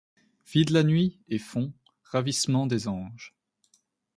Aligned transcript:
Vident 0.51 0.71
la 0.73 0.81
nuit, 0.81 1.19
et 1.29 1.37
font, 1.37 1.71
ravissement 2.05 2.65
des 2.65 2.87
anges 2.87 3.35